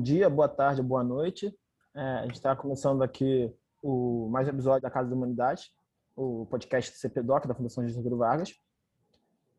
[0.00, 1.54] Bom dia, boa tarde, boa noite.
[1.94, 5.70] É, a gente está começando aqui o mais um episódio da Casa da Humanidade,
[6.16, 8.54] o podcast CPDOC da Fundação Getúlio Vargas.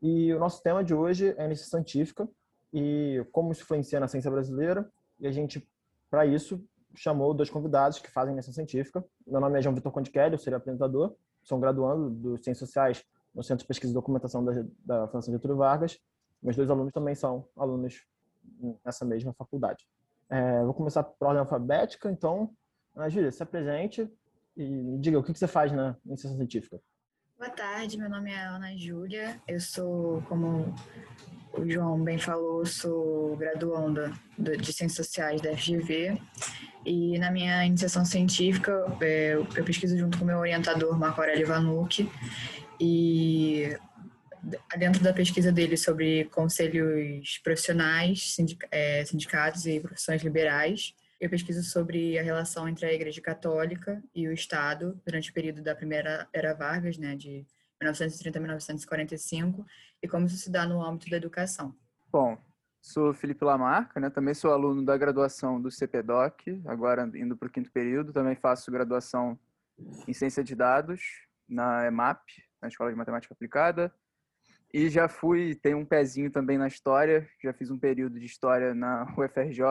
[0.01, 2.27] E o nosso tema de hoje é iniciação científica
[2.73, 4.91] e como isso influencia na ciência brasileira.
[5.19, 5.69] E a gente,
[6.09, 6.59] para isso,
[6.95, 9.05] chamou dois convidados que fazem iniciação científica.
[9.27, 12.67] Meu nome é João Vitor Conde Kelly, eu serei apresentador, sou um graduando dos Ciências
[12.67, 14.53] Sociais no Centro de Pesquisa e Documentação da,
[14.83, 15.99] da Fundação Getúlio Vargas.
[16.41, 18.07] Meus dois alunos também são alunos
[18.83, 19.85] nessa mesma faculdade.
[20.31, 22.49] É, vou começar por ordem alfabética, então,
[22.95, 24.09] Ana Júlia, se apresente
[24.55, 26.79] e diga o que você faz na iniciação científica.
[27.37, 30.73] Boa tarde, meu nome é Ana Júlia, eu sou, como
[31.53, 36.17] o João bem falou, sou graduanda de Ciências Sociais da FGV
[36.85, 42.09] e na minha iniciação científica é, eu pesquiso junto com meu orientador Marco Aurélio Vanucci
[42.79, 43.77] e
[44.77, 48.35] dentro da pesquisa dele sobre conselhos profissionais,
[48.71, 54.27] é, sindicatos e profissões liberais, eu pesquiso sobre a relação entre a Igreja Católica e
[54.27, 57.45] o Estado durante o período da primeira era Vargas, né, de
[57.79, 59.65] 1930 a 1945,
[60.01, 61.75] e como isso se dá no âmbito da educação.
[62.11, 62.37] Bom,
[62.81, 67.51] sou Felipe Lamarca, né, também sou aluno da graduação do CPDOC, agora indo para o
[67.51, 69.37] quinto período, também faço graduação
[70.07, 71.01] em Ciência de Dados
[71.47, 72.23] na EMAP,
[72.59, 73.93] na Escola de Matemática Aplicada,
[74.73, 78.73] e já fui, tem um pezinho também na história, já fiz um período de história
[78.73, 79.61] na UFRJ,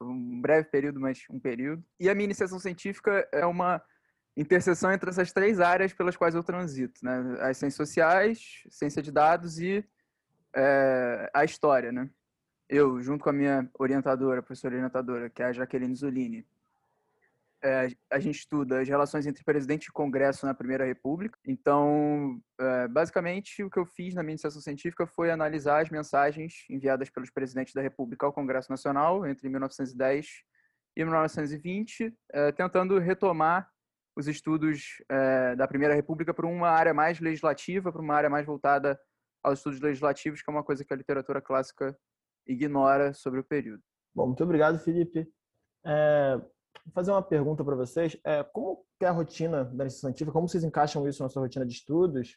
[0.00, 1.84] um breve período, mas um período.
[1.98, 3.82] E a minha iniciação científica é uma
[4.36, 7.38] interseção entre essas três áreas pelas quais eu transito, né?
[7.40, 9.84] As ciências sociais, ciência de dados e
[10.54, 12.10] é, a história, né?
[12.68, 16.46] Eu, junto com a minha orientadora, professora orientadora, que é a Jaqueline Zolini,
[17.62, 21.38] é, a gente estuda as relações entre presidente e Congresso na Primeira República.
[21.46, 26.64] Então, é, basicamente, o que eu fiz na minha iniciação científica foi analisar as mensagens
[26.70, 30.26] enviadas pelos presidentes da República ao Congresso Nacional entre 1910
[30.96, 33.70] e 1920, é, tentando retomar
[34.16, 35.00] os estudos
[35.56, 39.00] da Primeira República para uma área mais legislativa, para uma área mais voltada
[39.42, 41.96] aos estudos legislativos, que é uma coisa que a literatura clássica
[42.46, 43.82] ignora sobre o período.
[44.14, 45.26] Bom, muito obrigado, Felipe.
[45.86, 46.40] É,
[46.84, 48.16] Vou fazer uma pergunta para vocês.
[48.24, 50.32] É, como é a rotina da iniciação científica?
[50.32, 52.36] Como vocês encaixam isso na sua rotina de estudos?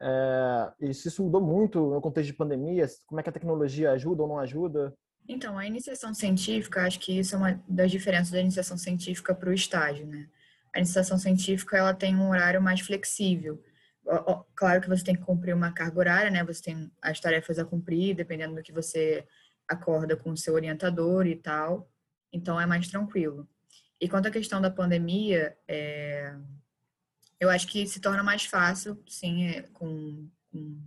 [0.00, 2.86] É, e se isso mudou muito no contexto de pandemia?
[3.06, 4.94] Como é que a tecnologia ajuda ou não ajuda?
[5.28, 9.50] Então, a iniciação científica, acho que isso é uma das diferenças da iniciação científica para
[9.50, 10.28] o estágio, né?
[10.74, 13.62] A iniciação científica, ela tem um horário mais flexível.
[14.54, 16.42] Claro que você tem que cumprir uma carga horária, né?
[16.44, 19.26] Você tem as tarefas a cumprir, dependendo do que você
[19.68, 21.90] acorda com o seu orientador e tal.
[22.32, 23.46] Então, é mais tranquilo.
[24.00, 26.34] E quanto à questão da pandemia, é,
[27.40, 30.80] eu acho que se torna mais fácil, sim, é, com, com,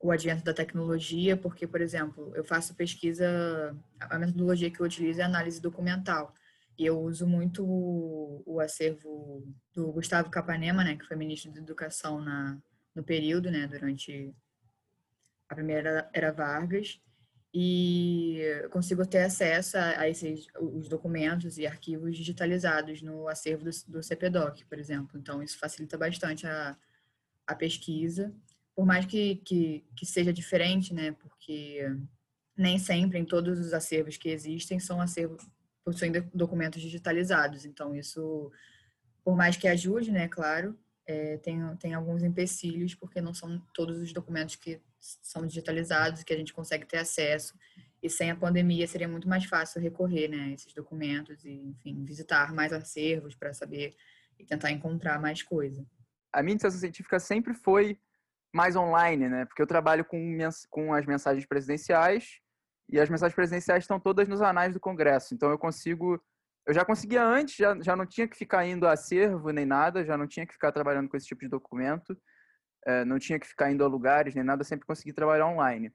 [0.00, 5.20] o advento da tecnologia, porque, por exemplo, eu faço pesquisa, a metodologia que eu utilizo
[5.20, 6.34] é análise documental.
[6.76, 11.60] E eu uso muito o, o acervo do Gustavo Capanema, né, que foi ministro da
[11.60, 12.58] Educação na,
[12.94, 14.34] no período, né, durante
[15.48, 17.00] a primeira era Vargas
[17.54, 24.02] e consigo ter acesso a, esses os documentos e arquivos digitalizados no acervo do, do
[24.02, 25.18] CPDOC, por exemplo.
[25.18, 26.76] Então, isso facilita bastante a,
[27.46, 28.34] a pesquisa,
[28.74, 31.12] por mais que, que, que seja diferente, né?
[31.12, 31.86] Porque
[32.56, 35.46] nem sempre em todos os acervos que existem são acervos
[35.84, 37.64] possuem documentos digitalizados.
[37.64, 38.50] Então, isso,
[39.24, 40.26] por mais que ajude, né?
[40.28, 46.22] Claro, é, tem, tem alguns empecilhos, porque não são todos os documentos que são digitalizados,
[46.22, 47.58] que a gente consegue ter acesso.
[48.02, 52.04] E sem a pandemia seria muito mais fácil recorrer né, a esses documentos e, enfim,
[52.04, 53.94] visitar mais acervos para saber
[54.38, 55.84] e tentar encontrar mais coisa.
[56.32, 57.98] A minha iniciação científica sempre foi
[58.52, 59.44] mais online, né?
[59.44, 62.40] Porque eu trabalho com, com as mensagens presidenciais
[62.88, 65.34] e as mensagens presidenciais estão todas nos anais do Congresso.
[65.34, 66.20] Então eu consigo
[66.66, 70.04] eu já conseguia antes, já, já não tinha que ficar indo a acervo nem nada,
[70.04, 72.16] já não tinha que ficar trabalhando com esse tipo de documento,
[73.06, 75.92] não tinha que ficar indo a lugares nem nada, sempre consegui trabalhar online.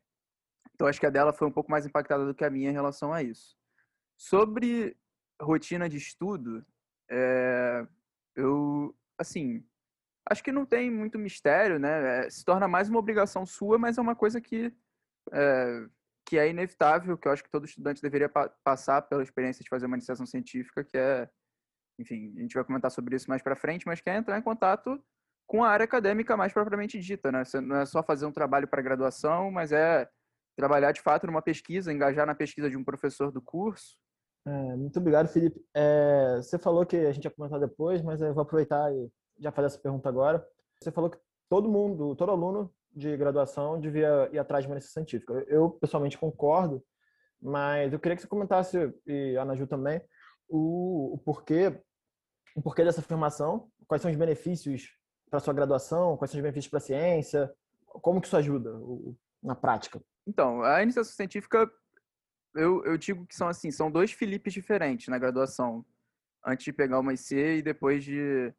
[0.74, 2.74] Então acho que a dela foi um pouco mais impactada do que a minha em
[2.74, 3.58] relação a isso.
[4.16, 4.96] Sobre
[5.42, 6.66] rotina de estudo,
[7.10, 7.86] é,
[8.36, 9.66] eu, assim,
[10.30, 12.26] acho que não tem muito mistério, né?
[12.26, 14.74] É, se torna mais uma obrigação sua, mas é uma coisa que
[15.32, 15.88] é,
[16.26, 19.70] que é inevitável, que eu acho que todo estudante deveria pa passar pela experiência de
[19.70, 21.30] fazer uma iniciação científica, que é,
[22.00, 24.42] enfim, a gente vai comentar sobre isso mais para frente, mas que é entrar em
[24.42, 25.02] contato
[25.48, 27.44] com a área acadêmica mais propriamente dita, né?
[27.46, 30.08] Você não é só fazer um trabalho para graduação, mas é
[30.56, 33.96] trabalhar de fato numa pesquisa, engajar na pesquisa de um professor do curso.
[34.46, 35.60] É, muito obrigado, Felipe.
[35.74, 39.10] É, você falou que a gente ia comentar depois, mas eu vou aproveitar e
[39.40, 40.46] já fazer essa pergunta agora.
[40.82, 41.18] Você falou que
[41.50, 45.34] todo mundo, todo aluno de graduação devia ir atrás de uma científica.
[45.48, 46.84] Eu, pessoalmente, concordo,
[47.42, 50.02] mas eu queria que você comentasse, e a Ana Ju também,
[50.50, 51.82] o, o porquê
[52.56, 54.90] o porquê dessa afirmação, quais são os benefícios
[55.30, 57.54] para sua graduação, quais são os benefícios para a ciência,
[57.86, 58.74] como que isso ajuda
[59.42, 60.02] na prática?
[60.26, 61.70] Então, a iniciação científica,
[62.56, 65.86] eu, eu digo que são assim, são dois Filipes diferentes na graduação,
[66.46, 68.54] antes de pegar uma IC e depois de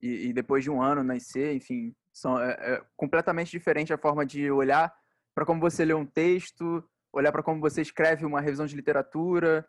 [0.00, 3.98] e, e depois de um ano na IC, enfim, são é, é completamente diferente a
[3.98, 4.92] forma de olhar
[5.34, 9.66] para como você lê um texto, olhar para como você escreve uma revisão de literatura,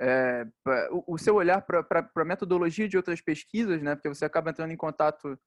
[0.00, 0.46] é,
[0.90, 3.94] o, o, seu olhar para a metodologia de outras pesquisas, né?
[3.94, 5.38] Porque você acaba entrando em contato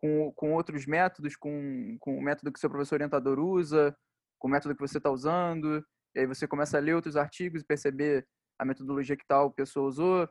[0.00, 3.96] com, com outros métodos, com, com o método que seu professor orientador usa,
[4.38, 5.84] com o método que você está usando,
[6.14, 8.24] e aí você começa a ler outros artigos e perceber
[8.56, 10.28] a metodologia que tal pessoa usou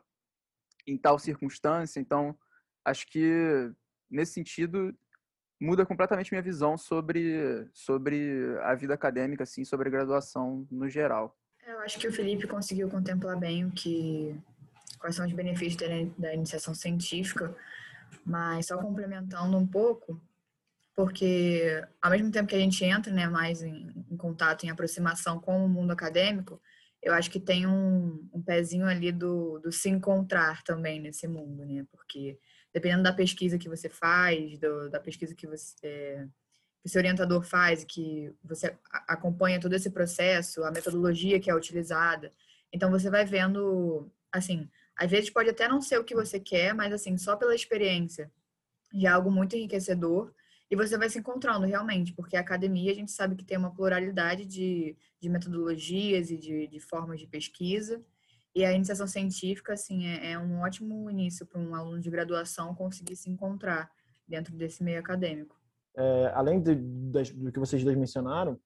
[0.86, 2.00] em tal circunstância.
[2.00, 2.34] Então,
[2.82, 3.70] acho que
[4.10, 4.96] nesse sentido
[5.60, 11.36] muda completamente minha visão sobre sobre a vida acadêmica, assim, sobre a graduação no geral.
[11.66, 14.34] Eu acho que o Felipe conseguiu contemplar bem o que
[14.98, 15.76] quais são os benefícios
[16.16, 17.54] da, iniciação científica,
[18.24, 20.20] mas só complementando um pouco,
[20.94, 25.40] porque ao mesmo tempo que a gente entra né, mais em, em contato, em aproximação
[25.40, 26.60] com o mundo acadêmico,
[27.02, 31.64] eu acho que tem um, um pezinho ali do, do, se encontrar também nesse mundo,
[31.64, 31.86] né?
[31.92, 32.38] Porque
[32.74, 36.26] dependendo da pesquisa que você faz, do, da pesquisa que você, é,
[36.82, 38.76] que seu orientador faz, que você
[39.06, 42.32] acompanha todo esse processo, a metodologia que é utilizada.
[42.72, 46.74] Então você vai vendo, assim, às vezes pode até não ser o que você quer,
[46.74, 48.30] mas assim, só pela experiência
[48.92, 50.32] já é algo muito enriquecedor
[50.70, 53.74] e você vai se encontrando realmente, porque a academia a gente sabe que tem uma
[53.74, 58.02] pluralidade de, de metodologias e de, de formas de pesquisa.
[58.54, 62.74] E a iniciação científica, assim, é, é um ótimo início para um aluno de graduação
[62.74, 63.90] conseguir se encontrar
[64.26, 65.58] dentro desse meio acadêmico
[65.98, 68.58] é, além de, do que vocês dois mencionaram,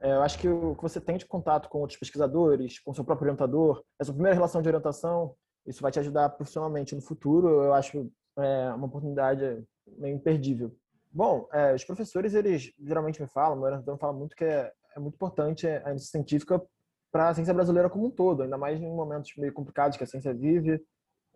[0.00, 3.04] é, eu acho que o que você tem de contato com outros pesquisadores, com seu
[3.04, 5.34] próprio orientador, essa primeira relação de orientação,
[5.68, 7.62] isso vai te ajudar profissionalmente no futuro.
[7.62, 9.62] Eu acho é, uma oportunidade
[9.98, 10.74] meio imperdível.
[11.12, 14.98] Bom, é, os professores, eles geralmente me falam, meu orientador fala muito que é, é
[14.98, 16.62] muito importante a iniciação científica
[17.10, 20.06] para a ciência brasileira como um todo, ainda mais em momentos meio complicados que a
[20.06, 20.82] ciência vive.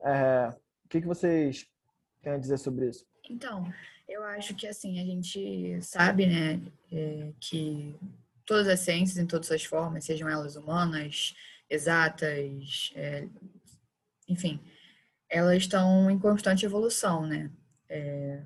[0.02, 0.48] É,
[0.84, 1.66] o que, que vocês
[2.22, 3.06] têm a dizer sobre isso?
[3.28, 3.64] Então,
[4.08, 6.60] eu acho que assim, a gente sabe, né,
[6.92, 7.94] é, que
[8.44, 11.34] todas as ciências, em todas as formas, sejam elas humanas,
[11.68, 13.26] exatas, é,
[14.32, 14.58] enfim,
[15.28, 17.50] elas estão em constante evolução, né?
[17.88, 18.42] É,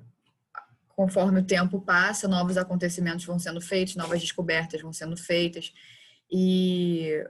[0.89, 5.73] conforme o tempo passa, novos acontecimentos vão sendo feitos, novas descobertas vão sendo feitas.
[6.29, 7.23] E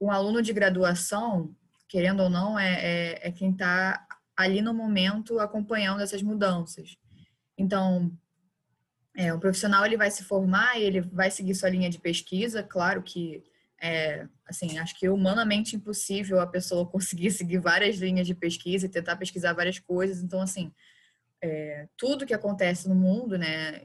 [0.00, 1.54] um aluno de graduação,
[1.88, 4.06] querendo ou não, é, é, é quem está
[4.36, 6.96] ali no momento acompanhando essas mudanças.
[7.56, 8.12] Então,
[9.16, 12.62] é, o profissional ele vai se formar ele vai seguir sua linha de pesquisa.
[12.62, 13.44] Claro que,
[13.82, 18.88] é, assim, acho que humanamente impossível a pessoa conseguir seguir várias linhas de pesquisa e
[18.88, 20.22] tentar pesquisar várias coisas.
[20.22, 20.72] Então, assim,
[21.42, 23.82] é, tudo que acontece no mundo, né,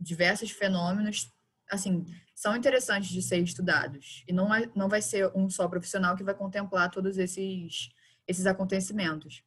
[0.00, 1.32] diversos fenômenos,
[1.70, 2.04] assim,
[2.34, 4.24] são interessantes de ser estudados.
[4.26, 7.90] E não, é, não vai ser um só profissional que vai contemplar todos esses,
[8.26, 9.44] esses acontecimentos.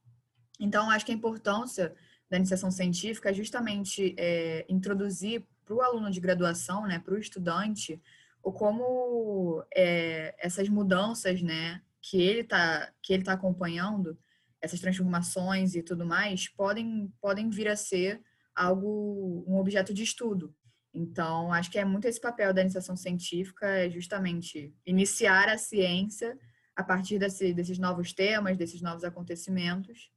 [0.62, 1.94] Então, acho que a importância
[2.30, 7.18] da iniciação científica é justamente é, introduzir para o aluno de graduação, né, para o
[7.18, 8.02] estudante,
[8.44, 14.18] o como é, essas mudanças, né, que ele está que ele tá acompanhando,
[14.62, 18.22] essas transformações e tudo mais, podem podem vir a ser
[18.56, 20.56] algo um objeto de estudo.
[20.94, 26.38] Então, acho que é muito esse papel da iniciação científica, é justamente iniciar a ciência
[26.76, 30.12] a partir desse, desses novos temas, desses novos acontecimentos,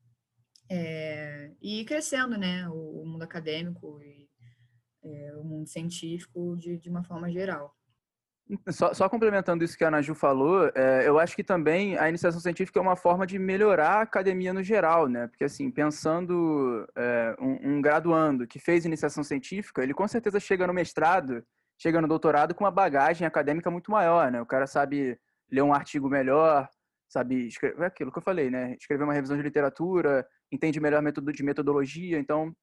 [0.68, 4.28] é, e ir crescendo, né, o, o mundo acadêmico e
[5.04, 7.76] é, o mundo científico de, de uma forma geral.
[8.70, 12.38] Só, só, complementando isso que a Naju falou, é, eu acho que também a iniciação
[12.38, 15.26] científica é uma forma de melhorar a academia no geral, né?
[15.28, 20.66] Porque, assim, pensando é, um, um, graduando que fez iniciação científica, ele com certeza chega
[20.66, 21.42] no mestrado,
[21.78, 24.42] chega no doutorado com uma bagagem acadêmica muito maior, né?
[24.42, 25.18] O cara sabe
[25.50, 26.68] ler um artigo melhor,
[27.08, 28.74] sabe escrever é aquilo que eu falei, né?
[28.78, 32.54] Escrever uma revisão de literatura, entende melhor método de metodologia, então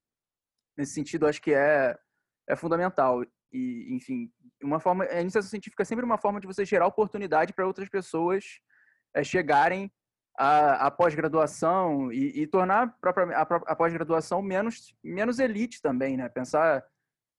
[0.77, 1.97] nesse sentido acho que é
[2.47, 4.31] é fundamental e enfim
[4.63, 7.89] uma forma a iniciação científica é sempre uma forma de você gerar oportunidade para outras
[7.89, 8.43] pessoas
[9.13, 9.91] é, chegarem
[10.37, 16.29] à, à pós-graduação e, e, tornar a, a pós-graduação menos menos elite também, né?
[16.29, 16.83] Pensar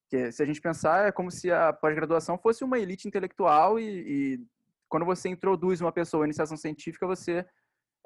[0.09, 3.85] que se a gente pensar é como se a pós-graduação fosse uma elite intelectual e,
[3.87, 4.47] e
[4.89, 7.47] quando você introduz uma pessoa em iniciação científica, você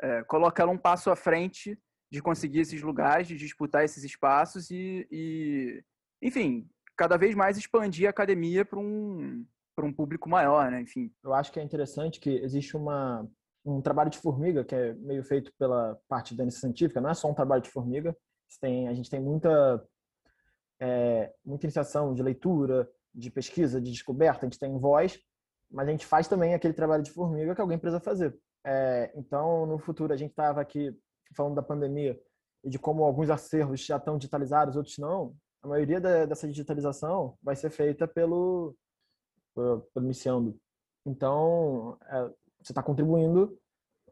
[0.00, 1.76] é, coloca ela um passo à frente
[2.10, 5.82] de conseguir esses lugares, de disputar esses espaços e, e
[6.22, 10.80] enfim, cada vez mais expandir a academia para um, para um público maior, né?
[10.80, 11.12] Enfim.
[11.22, 13.26] Eu acho que é interessante que existe uma
[13.64, 17.28] um trabalho de formiga que é meio feito pela parte da científica, não é só
[17.28, 18.16] um trabalho de formiga.
[18.60, 19.84] Tem, a gente tem muita
[20.80, 25.18] é, muita iniciação de leitura, de pesquisa, de descoberta, a gente tem voz,
[25.70, 28.38] mas a gente faz também aquele trabalho de formiga que alguém precisa fazer.
[28.64, 30.96] É, então, no futuro, a gente estava aqui
[31.34, 32.18] falando da pandemia
[32.62, 35.34] e de como alguns acervos já estão digitalizados, outros não.
[35.62, 38.76] A maioria da, dessa digitalização vai ser feita pelo,
[39.54, 40.58] pelo Miciando.
[41.04, 42.22] Então, é,
[42.62, 43.58] você está contribuindo,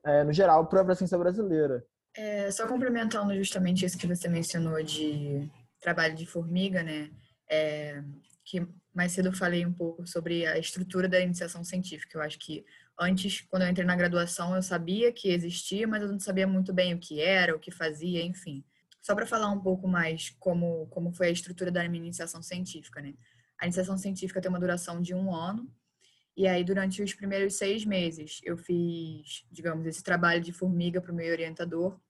[0.04, 1.84] é, no geral, para a ciência brasileira.
[2.16, 7.10] É, só complementando justamente isso que você mencionou de trabalho de formiga, né?
[7.50, 8.02] É,
[8.44, 12.16] que mais cedo eu falei um pouco sobre a estrutura da iniciação científica.
[12.16, 12.64] Eu acho que
[12.98, 16.72] antes, quando eu entrei na graduação, eu sabia que existia, mas eu não sabia muito
[16.72, 18.64] bem o que era, o que fazia, enfim.
[19.04, 23.02] Só para falar um pouco mais como, como foi a estrutura da minha iniciação científica,
[23.02, 23.12] né?
[23.60, 25.70] A iniciação científica tem uma duração de um ano,
[26.34, 31.12] e aí durante os primeiros seis meses eu fiz, digamos, esse trabalho de formiga para
[31.12, 32.00] o meu orientador,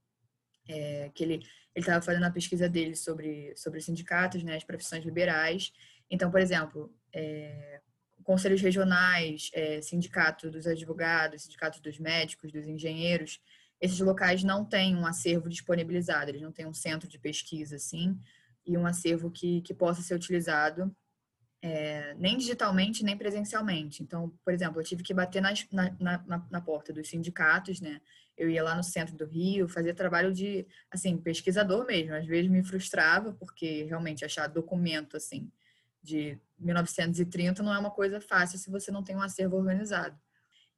[0.68, 5.72] é, que ele estava fazendo a pesquisa dele sobre sobre sindicatos, né, as profissões liberais.
[6.08, 7.80] Então, por exemplo, é,
[8.22, 13.40] conselhos regionais, é, sindicato dos advogados, sindicato dos médicos, dos engenheiros,
[13.80, 18.18] esses locais não têm um acervo disponibilizado, eles não têm um centro de pesquisa, assim,
[18.66, 20.94] e um acervo que, que possa ser utilizado
[21.64, 24.02] é, nem digitalmente, nem presencialmente.
[24.02, 28.02] Então, por exemplo, eu tive que bater nas, na, na, na, porta dos sindicatos, né?
[28.36, 32.14] Eu ia lá no centro do Rio, fazia trabalho de, assim, pesquisador mesmo.
[32.14, 35.50] Às vezes me frustrava, porque realmente achar documento, assim,
[36.02, 40.18] de 1930 não é uma coisa fácil se você não tem um acervo organizado.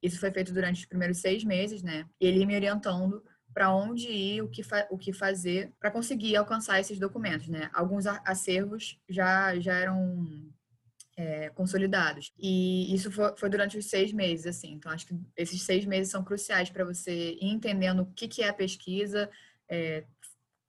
[0.07, 2.07] Isso foi feito durante os primeiros seis meses, né?
[2.21, 3.23] Ele me orientando
[3.53, 7.71] para onde ir, o que, o que fazer para conseguir alcançar esses documentos, né?
[7.73, 10.53] Alguns acervos já, já eram
[11.17, 12.33] é, consolidados.
[12.39, 14.73] E isso foi, foi, durante os seis meses, assim.
[14.75, 18.43] Então, acho que esses seis meses são cruciais para você ir entendendo o que, que
[18.43, 19.29] é a pesquisa,
[19.69, 20.05] é,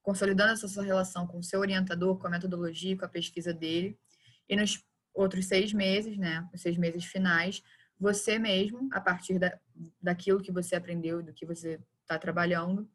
[0.01, 3.99] consolidando essa sua relação com o seu orientador, com a metodologia, com a pesquisa dele.
[4.47, 4.81] E nos
[5.13, 7.61] outros seis meses, né, os seis meses finais,
[7.99, 9.57] você mesmo, a partir da,
[10.01, 12.89] daquilo que você aprendeu, do que você está trabalhando,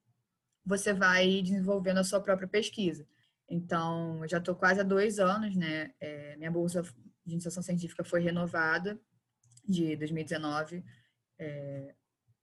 [0.65, 3.07] você vai desenvolvendo a sua própria pesquisa.
[3.49, 5.93] Então, já estou quase há dois anos, né?
[6.01, 6.83] É, minha bolsa
[7.25, 8.99] de iniciação científica foi renovada
[9.69, 10.85] de 2019
[11.39, 11.95] é,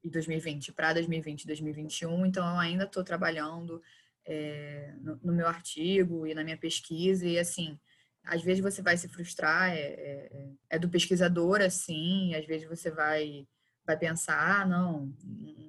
[0.03, 2.25] e 2020 para 2020 e 2021.
[2.25, 3.81] Então, eu ainda estou trabalhando
[4.25, 7.25] é, no, no, meu artigo e na minha pesquisa.
[7.25, 7.79] E, assim,
[8.29, 12.91] às vezes você vai se frustrar, é, é, é, do pesquisador, assim, às vezes você
[12.91, 13.47] vai
[13.85, 15.11] vai pensar, ah, não,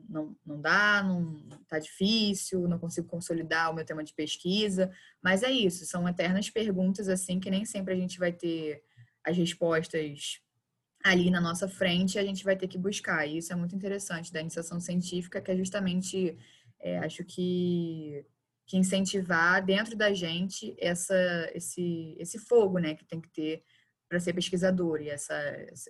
[0.07, 5.43] não, não dá, não tá difícil, não consigo consolidar o meu tema de pesquisa, mas
[5.43, 8.83] é isso, são eternas perguntas assim que nem sempre a gente vai ter
[9.25, 10.39] as respostas
[11.03, 13.27] ali na nossa frente, a gente vai ter que buscar.
[13.27, 16.37] E isso é muito interessante da iniciação científica, que é justamente,
[16.79, 18.25] é, acho que
[18.71, 21.13] que incentivar dentro da gente essa,
[21.53, 23.65] esse, esse fogo, né, que tem que ter
[24.09, 25.35] para ser pesquisador e essa,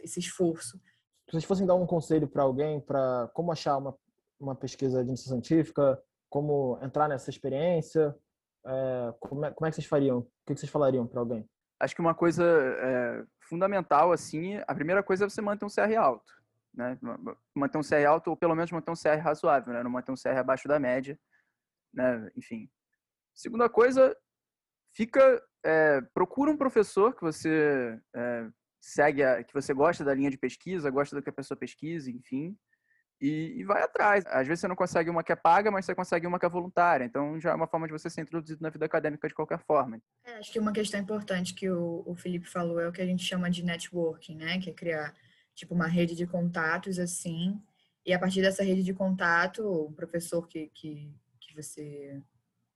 [0.03, 0.79] esse esforço.
[1.27, 3.95] Se vocês fossem dar um conselho para alguém para como achar uma,
[4.41, 8.17] uma pesquisa de iniciação científica, como entrar nessa experiência,
[8.65, 10.21] é, como, é, como é que vocês fariam?
[10.21, 11.47] O que vocês falariam para alguém?
[11.79, 15.97] Acho que uma coisa é, fundamental, assim, a primeira coisa é você manter um CR
[15.99, 16.33] alto,
[16.73, 16.99] né?
[17.55, 19.83] Manter um CR alto ou pelo menos manter um CR razoável, né?
[19.83, 21.19] Não manter um CR abaixo da média
[21.93, 22.31] né?
[22.37, 22.71] Enfim.
[23.35, 24.17] Segunda coisa,
[24.93, 28.49] fica é, procura um professor que você é,
[28.81, 32.11] segue, a, que você gosta da linha de pesquisa, gosta do que a pessoa pesquisa,
[32.11, 32.57] enfim,
[33.21, 34.25] e, e, vai atrás.
[34.27, 36.49] Às vezes você não consegue uma que é paga, mas você consegue uma que é
[36.49, 37.05] voluntária.
[37.05, 40.01] Então já é uma forma de você ser introduzido na vida acadêmica de qualquer forma.
[40.25, 43.07] É, acho que uma questão importante que o, o Felipe falou é o que a
[43.07, 44.59] gente chama de networking, né?
[44.59, 45.15] Que é criar
[45.55, 47.61] tipo uma rede de contatos assim.
[48.07, 51.30] E a partir dessa rede de contato, o professor que, que que
[51.63, 52.23] você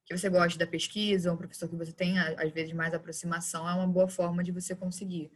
[0.07, 3.73] que você goste da pesquisa, um professor que você tenha às vezes mais aproximação é
[3.73, 5.33] uma boa forma de você conseguir.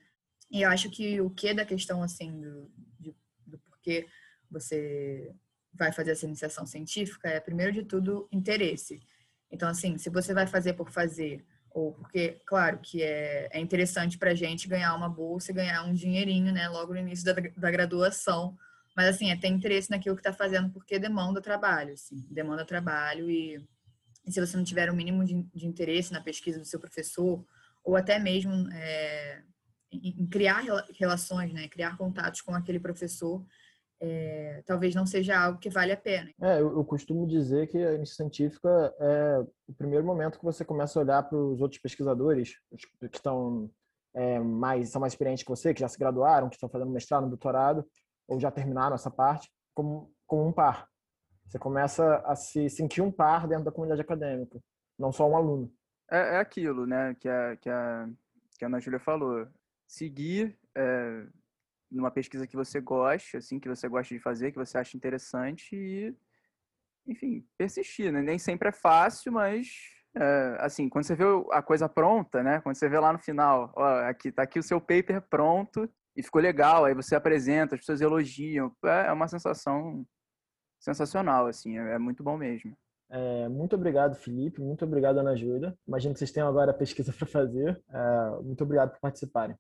[0.51, 3.15] E eu acho que o que da questão assim do, de,
[3.47, 4.07] do porquê
[4.51, 5.35] você
[5.73, 9.01] vai fazer essa iniciação científica é primeiro de tudo interesse.
[9.51, 14.19] Então assim, se você vai fazer por fazer ou porque, claro, que é, é interessante
[14.19, 17.71] para gente ganhar uma bolsa e ganhar um dinheirinho, né, logo no início da, da
[17.71, 18.57] graduação,
[18.99, 23.31] mas, assim, é ter interesse naquilo que está fazendo, porque demanda trabalho, assim, demanda trabalho
[23.31, 23.65] e,
[24.27, 26.81] e se você não tiver o um mínimo de, de, interesse na pesquisa do seu
[26.81, 27.45] professor,
[27.85, 29.41] ou até mesmo é,
[29.93, 30.65] em, em, criar
[30.99, 33.47] relações, né, criar contatos com aquele professor,
[34.01, 36.33] é, talvez não seja algo que vale a pena.
[36.43, 39.39] É, eu, eu, costumo dizer que a iniciativa científica é
[39.69, 43.71] o primeiro momento que você começa a olhar para os outros pesquisadores que estão
[44.13, 47.29] é, mais, são mais experientes que você, que já se graduaram, que estão fazendo mestrado,
[47.29, 47.87] doutorado,
[48.29, 50.89] ou já terminaram essa parte, como, como um par.
[51.47, 54.63] Você começa a se sentir um par dentro da comunidade acadêmica,
[54.99, 55.73] não só um aluno.
[56.11, 58.09] É, é aquilo, né, que a, que a,
[58.59, 59.49] que a Ana Júlia falou.
[59.87, 61.27] Seguir é,
[61.91, 65.75] numa pesquisa que você gosta, assim, que você gosta de fazer, que você acha interessante
[65.75, 66.15] e,
[67.07, 68.21] enfim, persistir, né?
[68.21, 69.69] Nem sempre é fácil, mas,
[70.15, 72.61] é, assim, quando você vê a coisa pronta, né?
[72.61, 76.23] Quando você vê lá no final, ó, aqui, tá aqui o seu paper pronto e
[76.23, 80.05] ficou legal, aí você apresenta, as pessoas elogiam, é, é uma sensação
[80.81, 82.77] sensacional, assim, é, é muito bom mesmo.
[83.09, 84.61] É, muito obrigado, Felipe.
[84.61, 85.75] Muito obrigado, Ana Júlia.
[85.87, 87.81] Imagino que vocês tenham agora a pesquisa para fazer.
[87.89, 89.57] É, muito obrigado por participarem.